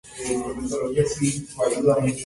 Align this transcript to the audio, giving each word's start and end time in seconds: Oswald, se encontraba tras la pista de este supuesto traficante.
Oswald, 0.03 0.17
se 0.17 0.33
encontraba 0.33 0.67
tras 0.67 0.71
la 0.71 0.87
pista 0.89 0.93
de 0.93 1.01
este 1.01 1.45
supuesto 1.51 1.81
traficante. 1.83 2.19